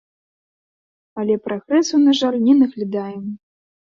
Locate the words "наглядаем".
2.61-3.23